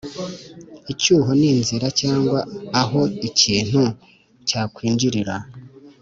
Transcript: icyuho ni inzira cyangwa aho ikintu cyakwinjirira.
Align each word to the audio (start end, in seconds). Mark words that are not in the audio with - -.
icyuho 0.93 1.29
ni 1.39 1.47
inzira 1.53 1.87
cyangwa 2.01 2.39
aho 2.81 3.01
ikintu 3.29 3.81
cyakwinjirira. 4.47 5.35